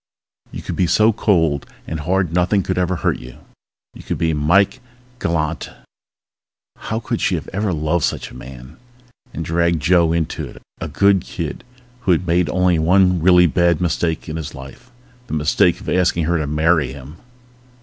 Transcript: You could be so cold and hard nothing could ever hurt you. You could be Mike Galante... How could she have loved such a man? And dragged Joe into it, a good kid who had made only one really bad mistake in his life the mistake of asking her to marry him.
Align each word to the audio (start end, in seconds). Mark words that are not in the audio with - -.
You 0.51 0.63
could 0.63 0.75
be 0.75 0.87
so 0.87 1.13
cold 1.13 1.67
and 1.87 1.99
hard 1.99 2.33
nothing 2.33 2.63
could 2.63 2.79
ever 2.79 2.95
hurt 2.95 3.19
you. 3.19 3.37
You 3.93 4.01
could 4.01 4.17
be 4.17 4.33
Mike 4.33 4.79
Galante... 5.19 5.69
How 6.75 6.99
could 6.99 7.21
she 7.21 7.35
have 7.35 7.45
loved 7.53 8.03
such 8.03 8.31
a 8.31 8.35
man? 8.35 8.77
And 9.31 9.45
dragged 9.45 9.79
Joe 9.79 10.11
into 10.11 10.45
it, 10.47 10.61
a 10.79 10.87
good 10.87 11.21
kid 11.21 11.63
who 11.99 12.13
had 12.13 12.25
made 12.25 12.49
only 12.49 12.79
one 12.79 13.21
really 13.21 13.45
bad 13.45 13.79
mistake 13.79 14.27
in 14.27 14.37
his 14.37 14.55
life 14.55 14.89
the 15.27 15.35
mistake 15.35 15.79
of 15.79 15.87
asking 15.87 16.23
her 16.25 16.39
to 16.39 16.47
marry 16.47 16.91
him. 16.93 17.17